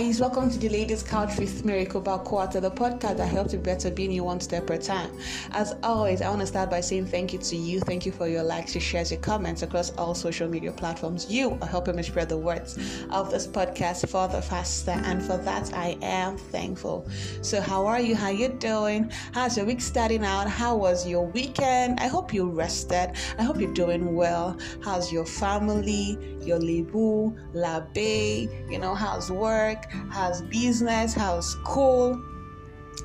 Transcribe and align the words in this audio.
guys, 0.00 0.18
welcome 0.18 0.48
to 0.48 0.58
the 0.58 0.68
Ladies 0.70 1.02
Couch 1.02 1.36
with 1.36 1.62
Miracle 1.62 2.00
Bakwata, 2.00 2.58
the 2.58 2.70
podcast 2.70 3.18
that 3.18 3.26
helps 3.26 3.52
you 3.52 3.58
better 3.58 3.90
being 3.90 4.10
you 4.10 4.24
one 4.24 4.40
step 4.40 4.70
at 4.70 4.78
a 4.78 4.82
time. 4.82 5.10
As 5.50 5.74
always, 5.82 6.22
I 6.22 6.30
want 6.30 6.40
to 6.40 6.46
start 6.46 6.70
by 6.70 6.80
saying 6.80 7.08
thank 7.08 7.34
you 7.34 7.38
to 7.40 7.56
you. 7.56 7.80
Thank 7.80 8.06
you 8.06 8.12
for 8.12 8.26
your 8.26 8.42
likes, 8.42 8.74
your 8.74 8.80
shares, 8.80 9.10
your 9.10 9.20
comments 9.20 9.60
across 9.60 9.90
all 9.98 10.14
social 10.14 10.48
media 10.48 10.72
platforms. 10.72 11.30
You 11.30 11.58
are 11.60 11.68
helping 11.68 11.96
me 11.96 12.02
spread 12.02 12.30
the 12.30 12.38
words 12.38 12.78
of 13.10 13.30
this 13.30 13.46
podcast 13.46 14.08
further, 14.08 14.40
faster, 14.40 14.92
and 14.92 15.22
for 15.22 15.36
that 15.36 15.74
I 15.74 15.98
am 16.00 16.38
thankful. 16.38 17.06
So, 17.42 17.60
how 17.60 17.84
are 17.84 18.00
you? 18.00 18.16
How 18.16 18.30
you 18.30 18.48
doing? 18.48 19.12
How's 19.34 19.58
your 19.58 19.66
week 19.66 19.82
starting 19.82 20.24
out? 20.24 20.48
How 20.48 20.76
was 20.76 21.06
your 21.06 21.26
weekend? 21.26 22.00
I 22.00 22.06
hope 22.06 22.32
you 22.32 22.48
rested. 22.48 23.12
I 23.38 23.42
hope 23.42 23.60
you're 23.60 23.74
doing 23.74 24.14
well. 24.14 24.58
How's 24.82 25.12
your 25.12 25.26
family? 25.26 26.18
Your 26.40 26.58
lebu, 26.58 27.36
labe? 27.52 28.50
You 28.70 28.78
know, 28.78 28.94
how's 28.94 29.30
work, 29.30 29.89
how's 30.10 30.42
business, 30.42 31.14
how's 31.14 31.50
school. 31.50 32.22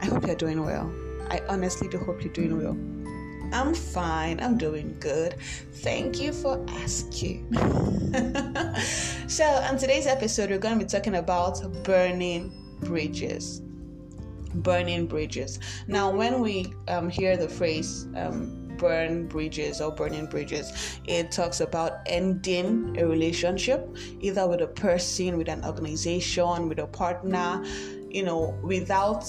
I 0.02 0.06
hope 0.06 0.26
you're 0.26 0.36
doing 0.36 0.64
well. 0.64 0.94
I 1.30 1.42
honestly 1.50 1.88
do 1.88 1.98
hope 1.98 2.24
you're 2.24 2.34
doing 2.34 2.58
well. 2.58 2.78
I'm 3.54 3.74
fine. 3.74 4.40
I'm 4.40 4.58
doing 4.58 4.98
good. 5.00 5.36
Thank 5.76 6.20
you 6.20 6.34
for 6.34 6.64
asking. 6.70 7.54
so, 9.28 9.46
on 9.46 9.78
today's 9.78 10.08
episode, 10.08 10.50
we're 10.50 10.58
going 10.60 10.78
to 10.78 10.86
be 10.86 10.90
talking 10.90 11.16
about 11.16 11.62
burning 11.84 12.52
bridges. 12.82 13.62
Burning 14.56 15.06
bridges. 15.08 15.60
Now, 15.88 16.12
when 16.12 16.42
we 16.42 16.74
um, 16.88 17.10
hear 17.10 17.38
the 17.38 17.48
phrase 17.48 18.08
um, 18.16 18.65
burn 18.78 19.28
bridges 19.28 19.82
or 19.82 19.92
burning 19.92 20.28
bridges. 20.28 21.00
It 21.06 21.32
talks 21.32 21.62
about 21.62 22.00
ending 22.06 22.98
a 23.00 23.08
relationship, 23.08 23.88
either 24.20 24.48
with 24.48 24.62
a 24.62 24.68
person, 24.68 25.38
with 25.38 25.50
an 25.50 25.64
organization, 25.66 26.70
with 26.70 26.80
a 26.80 26.88
partner, 26.88 27.64
you 28.10 28.24
know, 28.24 28.58
without 28.62 29.26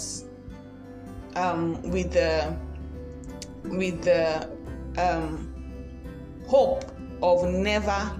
um, 1.34 1.80
with 1.82 2.12
the 2.12 2.56
with 3.64 4.02
the 4.02 4.48
um, 4.98 5.52
hope 6.46 6.84
of 7.22 7.48
never 7.48 8.12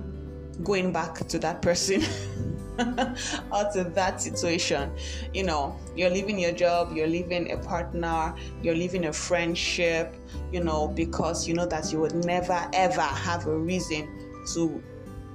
going 0.63 0.93
back 0.93 1.27
to 1.29 1.39
that 1.39 1.63
person. 1.63 2.03
out 3.53 3.77
of 3.77 3.95
that 3.95 4.21
situation. 4.21 4.93
You 5.33 5.45
know, 5.45 5.79
you're 5.95 6.11
leaving 6.11 6.39
your 6.39 6.53
job, 6.53 6.93
you're 6.95 7.07
leaving 7.07 7.53
a 7.53 7.59
partner, 7.59 8.35
you're 8.63 8.75
leaving 8.75 9.07
a 9.07 9.13
friendship, 9.13 10.15
you 10.53 10.63
know, 10.63 10.89
because 10.89 11.49
you 11.49 11.55
know 11.55 11.67
that 11.67 11.93
you 11.93 12.01
would 12.01 12.15
never 12.25 12.69
ever 12.73 13.01
have 13.01 13.47
a 13.47 13.57
reason 13.57 14.09
to 14.55 14.83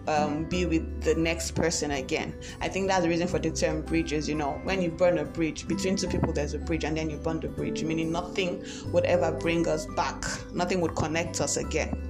um, 0.08 0.46
be 0.46 0.66
with 0.66 1.04
the 1.04 1.16
next 1.16 1.52
person 1.52 1.92
again. 1.92 2.36
I 2.60 2.68
think 2.68 2.88
that's 2.88 3.04
the 3.04 3.10
reason 3.10 3.28
for 3.28 3.40
the 3.40 3.52
term 3.52 3.82
bridges. 3.82 4.28
You 4.28 4.36
know, 4.36 4.60
when 4.64 4.82
you 4.82 4.90
burn 4.90 5.20
a 5.20 5.26
bridge 5.26 5.68
between 5.68 5.96
two 5.96 6.08
people, 6.08 6.34
there's 6.34 6.54
a 6.54 6.60
bridge, 6.60 6.84
and 6.84 6.96
then 6.98 7.10
you 7.10 7.18
burn 7.18 7.40
the 7.40 7.50
bridge, 7.50 7.84
meaning 7.84 8.12
nothing 8.12 8.66
would 8.92 9.06
ever 9.06 9.32
bring 9.32 9.68
us 9.68 9.86
back, 9.96 10.24
nothing 10.54 10.82
would 10.82 10.96
connect 10.96 11.42
us 11.42 11.58
again. 11.58 12.08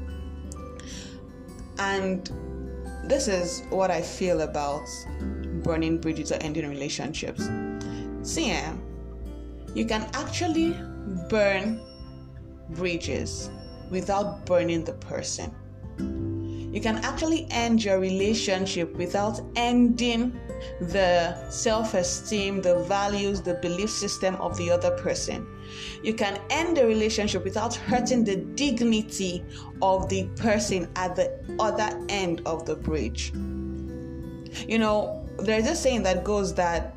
And 1.77 2.29
this 3.03 3.27
is 3.27 3.63
what 3.69 3.91
I 3.91 4.01
feel 4.01 4.41
about 4.41 4.87
burning 5.63 5.97
bridges 5.97 6.31
or 6.31 6.35
ending 6.35 6.69
relationships. 6.69 7.49
See, 8.23 8.47
yeah, 8.47 8.73
you 9.73 9.85
can 9.85 10.09
actually 10.13 10.75
burn 11.29 11.81
bridges 12.69 13.49
without 13.89 14.45
burning 14.45 14.83
the 14.83 14.93
person. 14.93 15.53
You 16.73 16.79
can 16.79 16.97
actually 16.99 17.47
end 17.51 17.83
your 17.83 17.99
relationship 17.99 18.95
without 18.95 19.41
ending 19.57 20.39
the 20.79 21.35
self 21.49 21.93
esteem, 21.93 22.61
the 22.61 22.83
values, 22.83 23.41
the 23.41 23.55
belief 23.55 23.89
system 23.89 24.35
of 24.35 24.55
the 24.57 24.71
other 24.71 24.91
person. 24.97 25.45
You 26.03 26.13
can 26.13 26.39
end 26.49 26.77
the 26.77 26.85
relationship 26.85 27.43
without 27.43 27.75
hurting 27.75 28.23
the 28.23 28.37
dignity 28.37 29.43
of 29.81 30.09
the 30.09 30.27
person 30.35 30.89
at 30.95 31.15
the 31.15 31.39
other 31.59 31.89
end 32.09 32.41
of 32.45 32.65
the 32.65 32.75
bridge. 32.75 33.31
You 34.67 34.79
know, 34.79 35.27
there's 35.39 35.67
a 35.67 35.75
saying 35.75 36.03
that 36.03 36.23
goes 36.23 36.53
that 36.55 36.95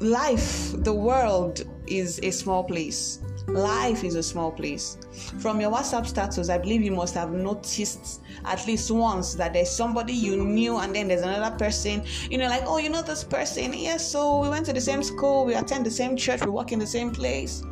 life, 0.00 0.72
the 0.72 0.92
world, 0.92 1.64
is 1.86 2.20
a 2.22 2.30
small 2.30 2.64
place. 2.64 3.20
Life 3.48 4.04
is 4.04 4.14
a 4.14 4.22
small 4.22 4.52
place. 4.52 4.98
From 5.38 5.58
your 5.58 5.72
WhatsApp 5.72 6.06
status, 6.06 6.50
I 6.50 6.58
believe 6.58 6.82
you 6.82 6.92
must 6.92 7.14
have 7.14 7.32
noticed 7.32 8.20
at 8.44 8.66
least 8.66 8.90
once 8.90 9.34
that 9.34 9.54
there's 9.54 9.70
somebody 9.70 10.12
you 10.12 10.44
knew 10.44 10.76
and 10.76 10.94
then 10.94 11.08
there's 11.08 11.22
another 11.22 11.56
person, 11.56 12.04
you 12.30 12.36
know, 12.36 12.46
like, 12.46 12.64
oh, 12.66 12.76
you 12.76 12.90
know 12.90 13.00
this 13.00 13.24
person. 13.24 13.72
Yes, 13.72 14.06
so 14.06 14.38
we 14.40 14.50
went 14.50 14.66
to 14.66 14.74
the 14.74 14.80
same 14.80 15.02
school, 15.02 15.46
we 15.46 15.54
attend 15.54 15.86
the 15.86 15.90
same 15.90 16.14
church, 16.14 16.44
we 16.44 16.50
work 16.50 16.72
in 16.72 16.78
the 16.78 16.86
same 16.86 17.10
place. 17.10 17.62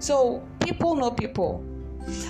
So 0.00 0.42
people 0.60 0.96
know 0.96 1.12
people. 1.12 1.64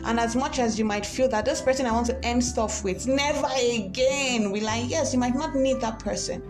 And 0.05 0.21
as 0.21 0.37
much 0.37 0.59
as 0.59 0.79
you 0.79 0.85
might 0.85 1.07
feel 1.07 1.29
that 1.29 1.47
this 1.47 1.63
person 1.63 1.87
I 1.87 1.93
want 1.93 2.09
to 2.09 2.25
end 2.27 2.45
stuff 2.45 2.85
with, 2.85 3.07
never 3.07 3.49
again. 3.59 4.51
We 4.51 4.61
like, 4.61 4.91
yes, 4.91 5.15
you 5.15 5.19
might 5.19 5.35
not 5.35 5.55
need 5.55 5.81
that 5.81 5.99
person. 5.99 6.43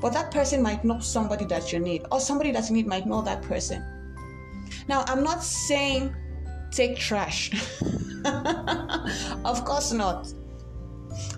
But 0.00 0.12
that 0.12 0.30
person 0.30 0.62
might 0.62 0.84
know 0.84 1.00
somebody 1.00 1.44
that 1.46 1.72
you 1.72 1.80
need, 1.80 2.04
or 2.12 2.20
somebody 2.20 2.52
that 2.52 2.68
you 2.68 2.76
need 2.76 2.86
might 2.86 3.06
know 3.06 3.20
that 3.22 3.42
person. 3.42 3.84
Now, 4.88 5.04
I'm 5.06 5.22
not 5.22 5.42
saying 5.42 6.14
take 6.70 6.96
trash. 6.96 7.50
of 9.44 9.64
course 9.64 9.92
not. 9.92 10.32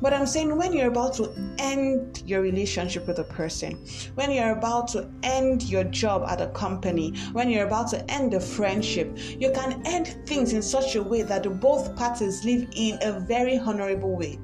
But 0.03 0.13
I'm 0.13 0.27
saying 0.27 0.57
when 0.57 0.73
you're 0.73 0.89
about 0.89 1.15
to 1.15 1.33
end 1.59 2.23
your 2.27 2.41
relationship 2.41 3.07
with 3.07 3.19
a 3.21 3.25
person, 3.25 3.85
when 4.17 4.31
you're 4.31 4.51
about 4.53 4.89
to 4.89 5.09
end 5.23 5.63
your 5.65 5.85
job 5.85 6.25
at 6.29 6.41
a 6.41 6.49
company, 6.49 7.17
when 7.33 7.49
you're 7.49 7.67
about 7.67 7.89
to 7.91 8.11
end 8.11 8.35
a 8.35 8.41
friendship, 8.41 9.17
you 9.39 9.53
can 9.53 9.81
end 9.87 10.19
things 10.27 10.53
in 10.53 10.63
such 10.63 10.97
a 10.97 11.03
way 11.03 11.23
that 11.23 11.61
both 11.61 11.95
parties 11.97 12.45
live 12.45 12.69
in 12.75 12.99
a 13.03 13.21
very 13.21 13.59
honorable 13.59 14.17
way. 14.17 14.39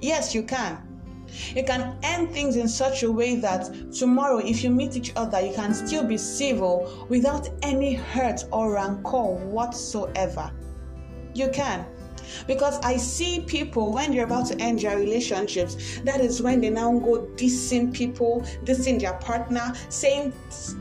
Yes, 0.00 0.34
you 0.34 0.44
can. 0.44 0.87
You 1.54 1.64
can 1.64 1.96
end 2.02 2.32
things 2.32 2.56
in 2.56 2.68
such 2.68 3.02
a 3.02 3.10
way 3.10 3.36
that 3.36 3.92
tomorrow, 3.92 4.38
if 4.38 4.62
you 4.62 4.70
meet 4.70 4.96
each 4.96 5.12
other, 5.16 5.40
you 5.40 5.54
can 5.54 5.74
still 5.74 6.04
be 6.04 6.16
civil 6.16 7.06
without 7.08 7.48
any 7.62 7.94
hurt 7.94 8.44
or 8.52 8.72
rancor 8.72 9.34
whatsoever. 9.34 10.50
You 11.34 11.48
can. 11.50 11.86
Because 12.46 12.78
I 12.80 12.96
see 12.96 13.40
people 13.40 13.92
when 13.92 14.12
they're 14.12 14.24
about 14.24 14.46
to 14.46 14.60
end 14.60 14.80
their 14.80 14.98
relationships, 14.98 16.00
that 16.04 16.20
is 16.20 16.42
when 16.42 16.60
they 16.60 16.70
now 16.70 16.92
go 16.98 17.26
dissing 17.36 17.92
people, 17.92 18.42
dissing 18.64 19.00
their 19.00 19.14
partner, 19.14 19.74
saying 19.88 20.32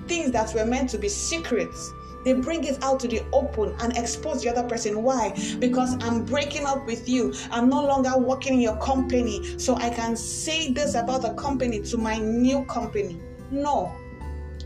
things 0.08 0.32
that 0.32 0.54
were 0.54 0.66
meant 0.66 0.90
to 0.90 0.98
be 0.98 1.10
secrets 1.10 1.94
they 2.28 2.34
bring 2.34 2.66
it 2.66 2.84
out 2.84 3.00
to 3.00 3.08
the 3.08 3.24
open 3.32 3.74
and 3.80 3.98
expose 3.98 4.44
the 4.44 4.50
other 4.50 4.68
person. 4.68 5.02
Why? 5.02 5.34
Because 5.60 5.96
I'm 6.04 6.26
breaking 6.26 6.66
up 6.66 6.86
with 6.86 7.08
you. 7.08 7.34
I'm 7.52 7.70
no 7.70 7.82
longer 7.82 8.18
working 8.18 8.56
in 8.56 8.60
your 8.60 8.76
company. 8.78 9.58
So 9.58 9.76
I 9.78 9.90
can 9.90 10.18
say 10.18 10.74
this 10.74 10.96
about 10.96 11.22
the 11.22 11.34
company 11.36 11.82
to 11.84 11.98
my 11.98 12.18
new 12.18 12.66
company. 12.66 13.22
No. 13.50 13.96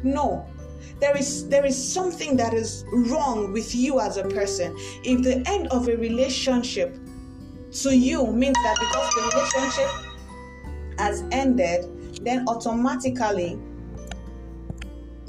No. 0.01 0.47
There 0.99 1.15
is 1.15 1.47
there 1.49 1.63
is 1.63 1.77
something 1.77 2.35
that 2.37 2.55
is 2.55 2.83
wrong 2.91 3.53
with 3.53 3.75
you 3.75 3.99
as 3.99 4.17
a 4.17 4.23
person. 4.23 4.75
If 5.03 5.21
the 5.21 5.47
end 5.47 5.67
of 5.67 5.87
a 5.87 5.95
relationship 5.95 6.97
to 7.83 7.95
you 7.95 8.25
means 8.25 8.55
that 8.63 8.77
because 8.79 9.13
the 9.13 9.21
relationship 9.35 9.89
has 10.97 11.23
ended, 11.31 12.25
then 12.25 12.43
automatically 12.47 13.59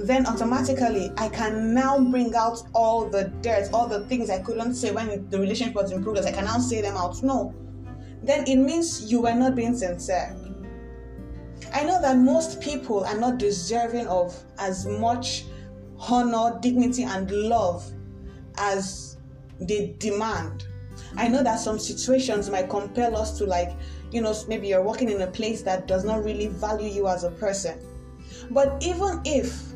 then 0.07 0.27
automatically 0.27 1.13
I 1.17 1.29
can 1.29 1.75
now 1.75 1.99
bring 1.99 2.35
out 2.35 2.63
all 2.75 3.09
the 3.09 3.25
dirt, 3.41 3.71
all 3.73 3.87
the 3.87 4.05
things 4.07 4.31
I 4.31 4.41
couldn't 4.41 4.75
say 4.75 4.91
when 4.91 5.29
the 5.29 5.39
relationship 5.39 5.75
was 5.75 5.93
in 5.93 6.03
progress. 6.03 6.27
I 6.27 6.33
can 6.33 6.45
now 6.45 6.59
say 6.59 6.81
them 6.81 6.97
out. 6.97 7.23
No. 7.23 7.55
Then 8.23 8.47
it 8.47 8.57
means 8.57 9.11
you 9.11 9.21
were 9.23 9.35
not 9.35 9.55
being 9.55 9.77
sincere. 9.77 10.37
I 11.75 11.85
know 11.85 12.01
that 12.03 12.19
most 12.19 12.61
people 12.61 13.05
are 13.05 13.19
not 13.19 13.39
deserving 13.39 14.07
of 14.07 14.37
as 14.59 14.87
much 14.87 15.45
honor, 15.99 16.59
dignity, 16.61 17.05
and 17.05 17.31
love 17.31 17.85
as 18.59 19.17
they 19.61 19.95
demand. 19.99 20.67
I 21.17 21.29
know 21.29 21.43
that 21.43 21.61
some 21.61 21.79
situations 21.79 22.51
might 22.51 22.69
compel 22.69 23.17
us 23.17 23.39
to, 23.39 23.45
like, 23.45 23.73
you 24.11 24.21
know, 24.21 24.35
maybe 24.49 24.69
you're 24.69 24.83
working 24.83 25.11
in 25.11 25.23
a 25.23 25.27
place 25.27 25.63
that 25.63 25.87
does 25.87 26.05
not 26.05 26.25
really 26.25 26.49
value 26.49 26.89
you 26.89 27.09
as 27.09 27.25
a 27.25 27.31
person. 27.31 27.79
But 28.51 28.83
even 28.83 29.21
if 29.25 29.72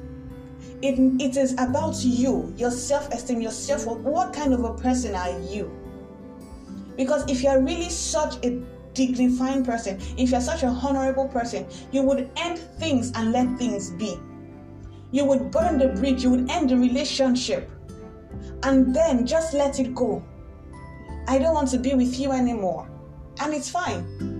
it, 0.83 0.99
it 1.21 1.37
is 1.37 1.53
about 1.55 2.05
you, 2.05 2.53
your 2.57 2.71
self 2.71 3.09
esteem, 3.13 3.41
your 3.41 3.51
self 3.51 3.87
worth. 3.87 3.99
What 4.01 4.33
kind 4.33 4.53
of 4.53 4.65
a 4.65 4.75
person 4.75 5.15
are 5.15 5.41
you? 5.41 5.71
Because 6.97 7.29
if 7.31 7.43
you're 7.43 7.63
really 7.63 7.91
such 7.91 8.45
a 8.45 8.63
dignifying 8.95 9.65
person, 9.65 10.01
if 10.17 10.31
you're 10.31 10.41
such 10.41 10.63
a 10.63 10.69
honorable 10.69 11.29
person, 11.29 11.67
you 11.93 12.03
would 12.03 12.31
end 12.37 12.59
things 12.79 13.13
and 13.15 13.33
let 13.33 13.59
things 13.59 13.91
be. 13.93 14.17
You 15.13 15.25
would 15.25 15.51
burn 15.51 15.79
the 15.79 15.89
bridge, 15.89 16.23
you 16.23 16.31
would 16.31 16.51
end 16.51 16.71
the 16.71 16.77
relationship, 16.77 17.71
and 18.63 18.95
then 18.95 19.27
just 19.27 19.55
let 19.55 19.79
it 19.79 19.95
go. 19.95 20.25
I 21.29 21.39
don't 21.39 21.55
want 21.55 21.69
to 21.71 21.79
be 21.79 21.95
with 21.95 22.19
you 22.19 22.33
anymore. 22.33 22.89
And 23.41 23.53
it's 23.53 23.69
fine. 23.69 24.36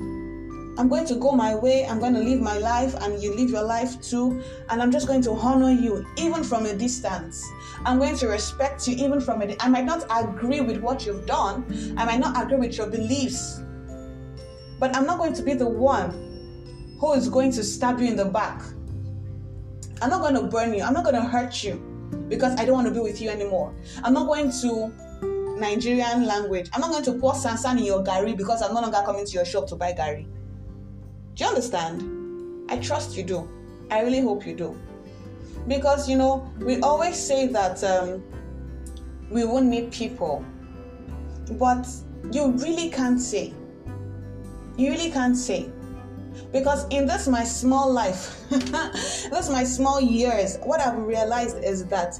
I'm 0.79 0.89
going 0.89 1.07
to 1.07 1.15
go 1.15 1.33
my 1.33 1.55
way, 1.55 1.87
I'm 1.87 1.99
going 1.99 2.15
to 2.15 2.21
live 2.21 2.41
my 2.41 2.59
life, 2.59 2.95
and 3.01 3.23
you 3.23 3.35
live 3.35 3.51
your 3.51 3.63
life 3.63 4.01
too. 4.03 4.43
And 4.69 4.83
I'm 4.83 4.93
just 4.93 5.07
going 5.07 5.23
to 5.23 5.31
honor 5.33 5.71
you, 5.71 6.07
even 6.17 6.45
from 6.45 6.67
a 6.67 6.75
distance. 6.75 7.43
I'm 7.85 7.99
going 7.99 8.17
to 8.19 8.29
respect 8.29 8.87
you, 8.87 8.95
even 8.97 9.21
from 9.21 9.43
a. 9.43 9.57
I 9.61 9.69
might 9.69 9.85
not 9.85 10.05
agree 10.11 10.61
with 10.61 10.79
what 10.79 11.07
you've 11.07 11.27
done, 11.27 11.95
I 11.97 12.05
might 12.05 12.21
not 12.21 12.43
agree 12.43 12.59
with 12.59 12.77
your 12.77 12.89
beliefs, 12.89 13.63
but 14.79 14.95
I'm 14.95 15.07
not 15.07 15.19
going 15.19 15.33
to 15.35 15.43
be 15.43 15.55
the 15.55 15.69
one 15.69 16.97
who 17.01 17.13
is 17.15 17.29
going 17.29 17.53
to 17.53 17.65
stab 17.65 18.01
you 18.01 18.07
in 18.07 18.17
the 18.17 18.27
back. 18.27 18.63
I'm 20.03 20.11
not 20.11 20.21
going 20.21 20.35
to 20.35 20.43
burn 20.43 20.75
you, 20.75 20.83
I'm 20.83 20.93
not 20.93 21.05
going 21.05 21.17
to 21.17 21.23
hurt 21.23 21.65
you 21.65 21.83
because 22.29 22.59
I 22.61 22.65
don't 22.65 22.75
want 22.75 22.87
to 22.89 22.93
be 22.93 23.01
with 23.01 23.21
you 23.21 23.31
anymore. 23.31 23.75
I'm 24.05 24.13
not 24.13 24.27
going 24.27 24.53
to 24.61 24.93
Nigerian 25.59 26.27
language. 26.27 26.69
I'm 26.73 26.81
not 26.81 26.91
going 26.91 27.05
to 27.05 27.15
pour 27.15 27.33
sansan 27.33 27.79
in 27.79 27.85
your 27.85 28.05
gari 28.05 28.37
because 28.37 28.63
I'm 28.63 28.75
no 28.75 28.81
longer 28.81 29.03
coming 29.05 29.25
to 29.25 29.33
your 29.33 29.45
shop 29.45 29.67
to 29.69 29.77
buy 29.77 29.93
gari. 29.93 30.27
Do 31.37 31.45
you 31.45 31.51
understand? 31.51 32.65
I 32.71 32.79
trust 32.79 33.15
you 33.15 33.23
do. 33.23 33.47
I 33.91 34.01
really 34.01 34.21
hope 34.21 34.47
you 34.47 34.55
do. 34.57 34.81
Because, 35.69 36.09
you 36.09 36.17
know, 36.17 36.51
we 36.61 36.81
always 36.81 37.17
say 37.17 37.47
that 37.49 37.85
um, 37.85 38.25
we 39.31 39.45
won't 39.45 39.67
meet 39.67 39.91
people, 39.91 40.43
but 41.53 41.87
you 42.33 42.53
really 42.53 42.89
can't 42.89 43.21
say. 43.21 43.53
You 44.79 44.91
really 44.91 45.11
can't 45.11 45.37
say. 45.37 45.71
Because 46.53 46.89
in 46.89 47.07
this 47.07 47.29
my 47.29 47.45
small 47.45 47.93
life, 47.93 48.43
this 48.49 49.51
my 49.51 49.65
small 49.65 50.01
years, 50.01 50.57
what 50.65 50.81
I've 50.81 50.97
realized 50.97 51.59
is 51.63 51.85
that 51.87 52.19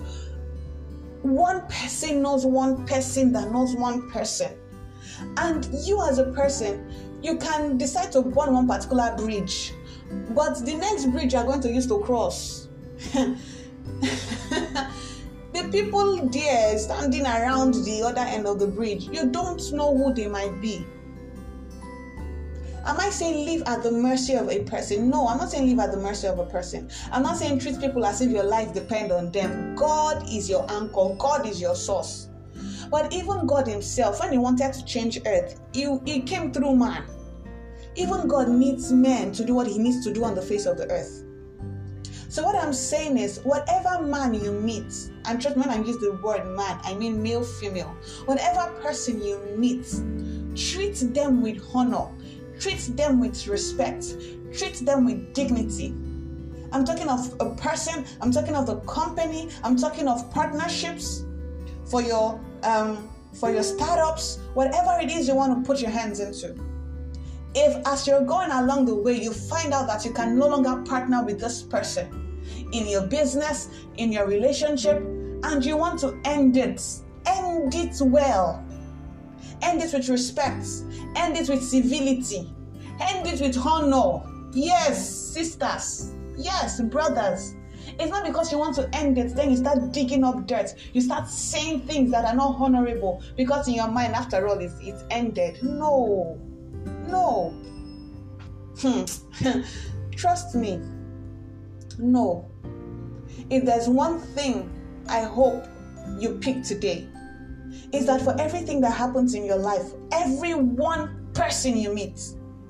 one 1.23 1.67
person 1.69 2.21
knows 2.21 2.45
one 2.45 2.85
person 2.87 3.33
that 3.33 3.51
knows 3.51 3.75
one 3.75 4.11
person. 4.11 4.53
And 5.39 5.67
you 5.87 6.07
as 6.07 6.19
a 6.19 6.33
person, 6.33 6.93
you 7.27 7.37
can 7.37 7.77
decide 7.77 8.13
to 8.13 8.23
burn 8.23 8.55
one 8.55 8.69
particular 8.69 9.15
bridge, 9.17 9.73
but 10.31 10.65
the 10.65 10.75
next 10.75 11.07
bridge 11.07 11.33
you 11.33 11.41
are 11.41 11.45
going 11.45 11.61
to 11.61 11.73
use 11.73 11.87
to 11.89 11.99
cross. 11.99 12.69
the 13.13 13.37
people 15.73 16.29
there 16.29 16.79
standing 16.79 17.27
around 17.27 17.75
the 17.85 18.03
other 18.05 18.21
end 18.21 18.47
of 18.47 18.61
the 18.61 18.67
bridge, 18.69 19.09
you 19.09 19.29
don't 19.31 19.73
know 19.73 19.97
who 19.97 20.15
they 20.15 20.29
might 20.29 20.61
be. 20.61 20.87
Am 22.87 23.01
I 23.01 23.11
saying 23.11 23.45
live 23.45 23.65
at 23.67 23.83
the 23.83 23.91
mercy 23.91 24.35
of 24.35 24.49
a 24.49 24.63
person? 24.63 25.11
No, 25.11 25.27
I'm 25.27 25.39
not 25.39 25.51
saying 25.51 25.67
live 25.67 25.81
at 25.81 25.91
the 25.91 25.97
mercy 25.97 26.29
of 26.29 26.39
a 26.39 26.47
person. 26.47 26.89
I'm 27.11 27.25
not 27.25 27.37
saying 27.37 27.59
treat 27.59 27.81
people 27.81 28.07
as 28.07 28.21
if 28.21 28.31
your 28.31 28.45
life 28.45 28.73
depends 28.73 29.13
on 29.13 29.33
them. 29.33 29.75
God 29.75 30.23
is 30.31 30.49
your 30.49 30.65
anchor, 30.71 31.17
God 31.19 31.49
is 31.49 31.61
your 31.61 31.75
source. 31.75 32.29
But 32.89 33.13
even 33.13 33.45
God 33.47 33.67
Himself, 33.67 34.21
when 34.21 34.31
He 34.31 34.39
wanted 34.39 34.73
to 34.73 34.85
change 34.85 35.19
earth, 35.27 35.61
He, 35.73 35.99
he 36.05 36.21
came 36.21 36.53
through 36.53 36.77
man. 36.77 37.03
Even 37.97 38.29
God 38.29 38.51
needs 38.51 38.93
men 38.93 39.33
to 39.33 39.45
do 39.45 39.55
what 39.55 39.67
He 39.67 39.79
needs 39.79 40.05
to 40.05 40.13
do 40.13 40.25
on 40.25 40.35
the 40.35 40.43
face 40.43 40.67
of 40.67 40.77
the 40.77 40.89
earth. 40.91 41.25
So, 42.29 42.43
what 42.43 42.55
I'm 42.55 42.75
saying 42.75 43.17
is, 43.17 43.39
whatever 43.45 44.03
man 44.03 44.35
you 44.35 44.53
meet, 44.53 44.93
and 45.25 45.41
trust 45.41 45.57
when 45.57 45.71
I 45.71 45.81
use 45.83 45.99
the 45.99 46.13
word 46.23 46.45
man, 46.55 46.79
I 46.83 46.95
mean 46.95 47.23
male, 47.23 47.43
female, 47.43 47.97
whatever 48.27 48.71
person 48.83 49.23
you 49.23 49.41
meet, 49.57 49.87
treat 50.55 50.97
them 51.15 51.41
with 51.41 51.63
honor, 51.73 52.09
treat 52.61 52.91
them 52.97 53.21
with 53.21 53.47
respect, 53.47 54.15
treat 54.53 54.85
them 54.85 55.07
with 55.07 55.33
dignity. 55.33 55.95
I'm 56.73 56.85
talking 56.85 57.09
of 57.09 57.35
a 57.41 57.55
person, 57.55 58.05
I'm 58.21 58.31
talking 58.31 58.55
of 58.55 58.67
the 58.67 58.81
company, 58.81 59.49
I'm 59.65 59.77
talking 59.77 60.07
of 60.07 60.31
partnerships 60.31 61.25
for 61.87 62.03
your 62.03 62.39
um, 62.65 63.09
for 63.33 63.51
your 63.51 63.63
startups, 63.63 64.41
whatever 64.53 64.99
it 65.01 65.11
is 65.11 65.29
you 65.29 65.35
want 65.35 65.57
to 65.57 65.67
put 65.67 65.81
your 65.81 65.91
hands 65.91 66.21
into 66.21 66.55
if 67.59 67.87
as 67.87 68.07
you're 68.07 68.25
going 68.25 68.51
along 68.51 68.85
the 68.85 68.95
way 68.95 69.19
you 69.19 69.33
find 69.33 69.73
out 69.73 69.87
that 69.87 70.05
you 70.05 70.13
can 70.13 70.39
no 70.39 70.47
longer 70.47 70.83
partner 70.83 71.25
with 71.25 71.41
this 71.41 71.63
person 71.63 72.39
in 72.73 72.87
your 72.87 73.07
business 73.07 73.71
in 73.97 74.13
your 74.13 74.27
relationship 74.27 74.99
and 74.99 75.65
you 75.65 75.77
want 75.77 75.99
to 75.99 76.21
end 76.27 76.57
it 76.59 76.83
end 77.25 77.75
it 77.75 77.97
well 78.03 78.63
end 79.63 79.83
it 79.83 79.91
with 79.93 80.09
respect 80.11 80.67
end 81.17 81.35
it 81.37 81.49
with 81.49 81.63
civility 81.63 82.53
end 83.01 83.27
it 83.27 83.41
with 83.41 83.57
honor 83.67 84.23
yes 84.53 85.09
sisters 85.09 86.13
yes 86.37 86.81
brothers 86.83 87.55
it's 87.99 88.11
not 88.11 88.27
because 88.27 88.53
you 88.53 88.59
want 88.59 88.75
to 88.77 88.95
end 88.95 89.17
it, 89.17 89.35
then 89.35 89.51
you 89.51 89.57
start 89.57 89.93
digging 89.93 90.25
up 90.25 90.47
dirt. 90.47 90.75
You 90.93 91.01
start 91.01 91.29
saying 91.29 91.83
things 91.83 92.11
that 92.11 92.25
are 92.25 92.35
not 92.35 92.57
honorable 92.59 93.23
because 93.37 93.69
in 93.69 93.75
your 93.75 93.89
mind, 93.89 94.15
after 94.15 94.47
all, 94.47 94.59
it's, 94.59 94.75
it's 94.81 95.05
ended. 95.11 95.63
No. 95.63 96.39
No. 97.09 97.51
Hmm. 98.79 99.05
Trust 100.17 100.55
me. 100.55 100.81
No. 101.99 102.51
If 103.51 103.65
there's 103.65 103.89
one 103.89 104.21
thing 104.21 104.71
I 105.09 105.23
hope 105.23 105.67
you 106.19 106.39
pick 106.41 106.63
today, 106.63 107.09
is 107.93 108.07
that 108.07 108.23
for 108.23 108.39
everything 108.41 108.81
that 108.81 108.93
happens 108.93 109.35
in 109.35 109.45
your 109.45 109.57
life, 109.57 109.93
every 110.13 110.55
one 110.55 111.29
person 111.35 111.77
you 111.77 111.93
meet, 111.93 112.21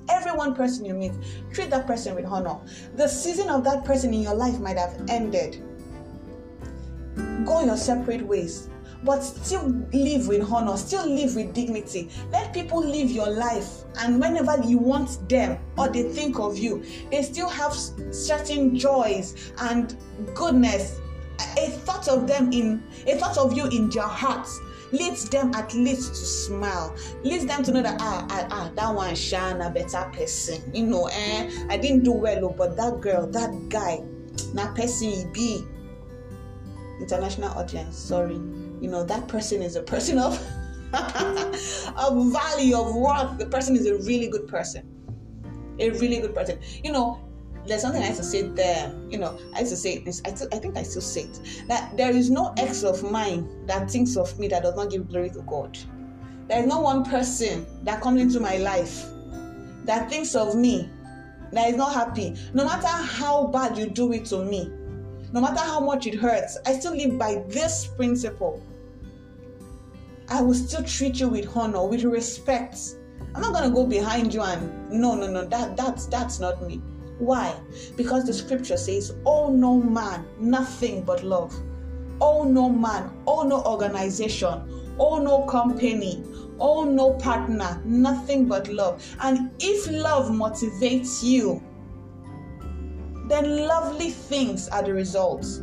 every 0.09 0.31
one 0.31 0.53
person 0.53 0.85
you 0.85 0.93
meet, 0.93 1.13
treat 1.53 1.69
that 1.69 1.87
person 1.87 2.15
with 2.15 2.25
honor. 2.25 2.57
The 2.95 3.07
season 3.07 3.49
of 3.49 3.63
that 3.63 3.85
person 3.85 4.13
in 4.13 4.21
your 4.21 4.35
life 4.35 4.59
might 4.59 4.77
have 4.77 5.01
ended. 5.09 5.63
Go 7.45 7.63
your 7.63 7.77
separate 7.77 8.21
ways 8.21 8.69
but 9.07 9.21
still 9.21 9.69
live 9.93 10.27
with 10.27 10.51
honor, 10.51 10.75
still 10.75 11.07
live 11.07 11.33
with 11.33 11.53
dignity. 11.53 12.09
Let 12.29 12.53
people 12.53 12.85
live 12.85 13.09
your 13.09 13.29
life, 13.29 13.85
and 13.99 14.19
whenever 14.19 14.61
you 14.65 14.77
want 14.77 15.29
them 15.29 15.57
or 15.77 15.87
they 15.87 16.03
think 16.03 16.39
of 16.39 16.57
you, 16.57 16.83
they 17.09 17.23
still 17.23 17.47
have 17.47 17.73
certain 17.73 18.77
joys 18.77 19.53
and 19.61 19.95
goodness, 20.35 20.99
a 21.57 21.69
thought 21.85 22.09
of 22.09 22.27
them 22.27 22.51
in 22.51 22.83
a 23.07 23.15
thought 23.15 23.37
of 23.37 23.53
you 23.55 23.67
in 23.67 23.89
their 23.89 24.03
hearts. 24.03 24.59
Leads 24.91 25.29
them 25.29 25.53
at 25.53 25.73
least 25.73 26.09
to 26.09 26.15
smile. 26.25 26.93
Leads 27.23 27.45
them 27.45 27.63
to 27.63 27.71
know 27.71 27.81
that 27.81 27.97
ah 28.01 28.25
ah, 28.29 28.47
ah 28.51 28.71
that 28.75 28.93
one 28.93 29.15
shine 29.15 29.61
a 29.61 29.69
better 29.69 30.09
person. 30.13 30.61
You 30.73 30.85
know 30.85 31.07
eh? 31.07 31.49
I 31.69 31.77
didn't 31.77 32.03
do 32.03 32.11
well 32.11 32.45
oh, 32.45 32.55
but 32.57 32.75
that 32.77 32.99
girl 33.01 33.27
that 33.27 33.69
guy 33.69 34.01
na 34.53 34.73
person 34.73 35.09
he 35.09 35.25
be 35.33 35.65
international 36.99 37.49
audience 37.51 37.97
sorry. 37.97 38.35
You 38.35 38.89
know 38.89 39.03
that 39.03 39.27
person 39.27 39.61
is 39.61 39.75
a 39.75 39.83
person 39.83 40.17
of 40.17 40.39
of 40.93 42.31
value 42.31 42.75
of 42.77 42.95
worth. 42.95 43.37
The 43.37 43.47
person 43.49 43.75
is 43.75 43.87
a 43.87 43.97
really 43.97 44.29
good 44.29 44.47
person. 44.47 44.87
A 45.79 45.91
really 45.91 46.19
good 46.19 46.33
person. 46.33 46.59
You 46.83 46.91
know 46.91 47.27
there's 47.67 47.81
something 47.81 48.01
I 48.01 48.07
used 48.07 48.19
to 48.19 48.23
say 48.23 48.43
there, 48.43 48.93
you 49.09 49.17
know, 49.17 49.37
I 49.53 49.59
used 49.59 49.71
to 49.71 49.77
say 49.77 49.99
this, 49.99 50.21
I, 50.25 50.29
I 50.29 50.59
think 50.59 50.77
I 50.77 50.83
still 50.83 51.01
say 51.01 51.23
it, 51.23 51.39
that 51.67 51.95
there 51.97 52.15
is 52.15 52.29
no 52.29 52.53
ex 52.57 52.83
of 52.83 53.11
mine 53.11 53.65
that 53.65 53.91
thinks 53.91 54.15
of 54.15 54.37
me 54.39 54.47
that 54.47 54.63
does 54.63 54.75
not 54.75 54.89
give 54.89 55.09
glory 55.09 55.29
to 55.31 55.41
God. 55.41 55.77
There 56.47 56.61
is 56.61 56.65
no 56.65 56.79
one 56.79 57.03
person 57.03 57.65
that 57.83 58.01
comes 58.01 58.21
into 58.21 58.39
my 58.39 58.57
life 58.57 59.05
that 59.83 60.09
thinks 60.09 60.33
of 60.35 60.55
me 60.55 60.89
that 61.51 61.69
is 61.69 61.75
not 61.75 61.93
happy. 61.93 62.35
No 62.53 62.65
matter 62.65 62.87
how 62.87 63.47
bad 63.47 63.77
you 63.77 63.89
do 63.89 64.13
it 64.13 64.25
to 64.25 64.43
me, 64.43 64.71
no 65.31 65.41
matter 65.41 65.59
how 65.59 65.79
much 65.79 66.07
it 66.07 66.15
hurts, 66.15 66.57
I 66.65 66.73
still 66.73 66.95
live 66.95 67.17
by 67.17 67.43
this 67.47 67.87
principle. 67.87 68.63
I 70.29 70.41
will 70.41 70.53
still 70.53 70.83
treat 70.83 71.19
you 71.19 71.29
with 71.29 71.55
honor, 71.55 71.85
with 71.85 72.03
respect. 72.03 72.77
I'm 73.33 73.41
not 73.41 73.53
gonna 73.53 73.69
go 73.69 73.85
behind 73.85 74.33
you 74.33 74.41
and 74.41 74.91
no, 74.91 75.15
no, 75.15 75.27
no, 75.27 75.45
that 75.45 75.77
that's 75.77 76.05
that's 76.07 76.39
not 76.39 76.65
me. 76.65 76.81
Why? 77.19 77.55
Because 77.95 78.25
the 78.25 78.33
scripture 78.33 78.77
says, 78.77 79.13
Oh 79.25 79.49
no 79.49 79.75
man, 79.75 80.25
nothing 80.39 81.03
but 81.03 81.23
love. 81.23 81.55
Oh 82.21 82.43
no 82.43 82.69
man, 82.69 83.11
oh 83.25 83.43
no 83.43 83.63
organization, 83.63 84.95
oh 84.99 85.19
no 85.19 85.43
company, 85.43 86.23
oh 86.59 86.83
no 86.83 87.13
partner, 87.13 87.81
nothing 87.85 88.47
but 88.47 88.67
love. 88.67 89.03
And 89.21 89.51
if 89.59 89.89
love 89.89 90.29
motivates 90.29 91.23
you, 91.23 91.61
then 93.29 93.67
lovely 93.67 94.09
things 94.11 94.67
are 94.69 94.83
the 94.83 94.93
results. 94.93 95.59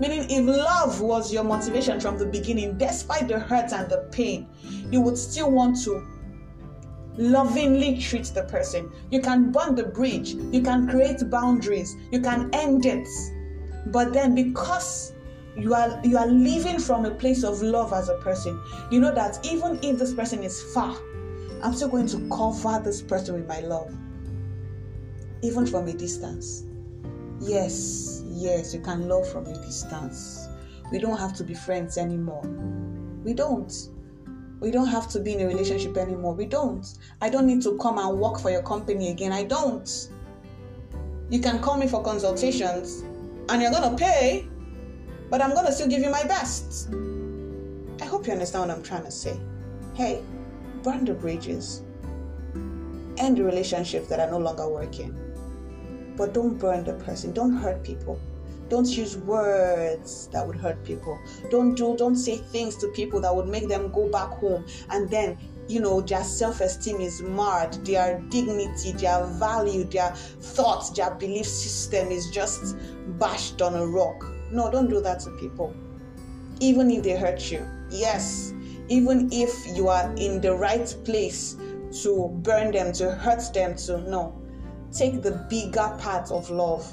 Meaning, 0.00 0.30
if 0.30 0.44
love 0.44 1.00
was 1.00 1.32
your 1.32 1.44
motivation 1.44 2.00
from 2.00 2.18
the 2.18 2.26
beginning, 2.26 2.76
despite 2.78 3.28
the 3.28 3.38
hurt 3.38 3.72
and 3.72 3.88
the 3.88 4.08
pain, 4.12 4.48
you 4.90 5.00
would 5.00 5.18
still 5.18 5.50
want 5.50 5.82
to 5.84 6.06
lovingly 7.16 7.98
treat 7.98 8.26
the 8.26 8.44
person. 8.44 8.90
You 9.10 9.20
can 9.20 9.50
burn 9.50 9.74
the 9.74 9.84
bridge, 9.84 10.34
you 10.34 10.62
can 10.62 10.88
create 10.88 11.28
boundaries, 11.28 11.96
you 12.12 12.20
can 12.20 12.50
end 12.52 12.86
it. 12.86 13.08
But 13.86 14.12
then, 14.12 14.34
because 14.34 15.12
you 15.56 15.74
are 15.74 16.00
you 16.04 16.16
are 16.16 16.28
living 16.28 16.78
from 16.78 17.04
a 17.04 17.10
place 17.10 17.42
of 17.42 17.60
love 17.62 17.92
as 17.92 18.08
a 18.08 18.18
person, 18.18 18.60
you 18.90 19.00
know 19.00 19.12
that 19.14 19.44
even 19.44 19.80
if 19.82 19.98
this 19.98 20.14
person 20.14 20.42
is 20.42 20.62
far, 20.74 20.96
I'm 21.62 21.74
still 21.74 21.88
going 21.88 22.06
to 22.08 22.28
cover 22.28 22.80
this 22.82 23.02
person 23.02 23.34
with 23.34 23.48
my 23.48 23.60
love, 23.60 23.92
even 25.42 25.66
from 25.66 25.88
a 25.88 25.92
distance. 25.92 26.67
Yes, 27.48 28.22
yes, 28.26 28.74
you 28.74 28.80
can 28.80 29.08
love 29.08 29.26
from 29.32 29.46
a 29.46 29.54
distance. 29.54 30.48
We 30.92 30.98
don't 30.98 31.16
have 31.16 31.34
to 31.36 31.44
be 31.44 31.54
friends 31.54 31.96
anymore. 31.96 32.42
We 33.24 33.32
don't. 33.32 33.72
We 34.60 34.70
don't 34.70 34.88
have 34.88 35.08
to 35.08 35.20
be 35.20 35.32
in 35.32 35.40
a 35.40 35.46
relationship 35.46 35.96
anymore. 35.96 36.34
We 36.34 36.44
don't. 36.44 36.86
I 37.22 37.30
don't 37.30 37.46
need 37.46 37.62
to 37.62 37.78
come 37.78 37.96
and 37.96 38.18
work 38.18 38.38
for 38.38 38.50
your 38.50 38.60
company 38.62 39.08
again. 39.08 39.32
I 39.32 39.44
don't. 39.44 39.88
You 41.30 41.40
can 41.40 41.60
call 41.60 41.78
me 41.78 41.88
for 41.88 42.02
consultations 42.02 43.00
and 43.48 43.62
you're 43.62 43.70
going 43.70 43.90
to 43.90 43.96
pay, 43.96 44.46
but 45.30 45.40
I'm 45.40 45.54
going 45.54 45.64
to 45.64 45.72
still 45.72 45.88
give 45.88 46.02
you 46.02 46.10
my 46.10 46.24
best. 46.24 46.90
I 48.02 48.04
hope 48.04 48.26
you 48.26 48.34
understand 48.34 48.68
what 48.68 48.76
I'm 48.76 48.82
trying 48.82 49.04
to 49.04 49.10
say. 49.10 49.40
Hey, 49.94 50.22
burn 50.82 51.06
the 51.06 51.14
bridges, 51.14 51.82
end 53.16 53.38
the 53.38 53.44
relationships 53.44 54.08
that 54.08 54.20
are 54.20 54.30
no 54.30 54.38
longer 54.38 54.68
working. 54.68 55.27
But 56.18 56.34
don't 56.34 56.58
burn 56.58 56.84
the 56.84 56.94
person, 56.94 57.32
don't 57.32 57.56
hurt 57.56 57.84
people. 57.84 58.20
Don't 58.68 58.88
use 58.88 59.16
words 59.16 60.28
that 60.32 60.46
would 60.46 60.56
hurt 60.56 60.84
people. 60.84 61.18
Don't 61.50 61.74
do 61.74 61.96
don't 61.96 62.16
say 62.16 62.36
things 62.36 62.76
to 62.78 62.88
people 62.88 63.20
that 63.20 63.34
would 63.34 63.46
make 63.46 63.68
them 63.68 63.90
go 63.92 64.08
back 64.08 64.30
home 64.30 64.66
and 64.90 65.08
then 65.08 65.38
you 65.68 65.80
know 65.80 66.00
their 66.00 66.24
self-esteem 66.24 67.00
is 67.00 67.22
marred, 67.22 67.72
their 67.86 68.20
dignity, 68.30 68.92
their 68.92 69.24
value, 69.24 69.84
their 69.84 70.10
thoughts, 70.10 70.90
their 70.90 71.14
belief 71.14 71.46
system 71.46 72.08
is 72.08 72.30
just 72.30 72.76
bashed 73.18 73.62
on 73.62 73.74
a 73.74 73.86
rock. 73.86 74.24
No, 74.50 74.70
don't 74.70 74.90
do 74.90 75.00
that 75.00 75.20
to 75.20 75.30
people. 75.38 75.74
Even 76.60 76.90
if 76.90 77.04
they 77.04 77.16
hurt 77.16 77.50
you. 77.50 77.64
Yes, 77.90 78.52
even 78.88 79.28
if 79.32 79.52
you 79.76 79.88
are 79.88 80.12
in 80.16 80.40
the 80.40 80.54
right 80.54 80.94
place 81.04 81.56
to 82.02 82.28
burn 82.42 82.72
them, 82.72 82.92
to 82.94 83.12
hurt 83.12 83.52
them, 83.54 83.76
to 83.76 83.98
no. 84.10 84.37
Take 84.92 85.22
the 85.22 85.46
bigger 85.48 85.96
part 85.98 86.30
of 86.30 86.50
love 86.50 86.90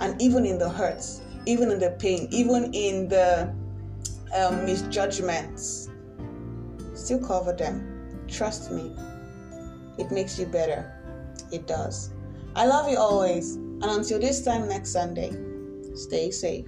and 0.00 0.20
even 0.20 0.44
in 0.46 0.58
the 0.58 0.68
hurts, 0.68 1.20
even 1.46 1.70
in 1.70 1.78
the 1.78 1.90
pain, 1.92 2.28
even 2.30 2.72
in 2.72 3.08
the 3.08 3.54
um, 4.34 4.64
misjudgments, 4.64 5.90
still 6.94 7.20
cover 7.20 7.52
them. 7.52 8.26
Trust 8.28 8.70
me, 8.70 8.94
it 9.98 10.10
makes 10.10 10.38
you 10.38 10.46
better. 10.46 10.90
It 11.52 11.66
does. 11.66 12.10
I 12.56 12.66
love 12.66 12.90
you 12.90 12.98
always. 12.98 13.56
And 13.56 13.84
until 13.84 14.18
this 14.18 14.42
time 14.44 14.68
next 14.68 14.90
Sunday, 14.90 15.32
stay 15.94 16.30
safe. 16.30 16.66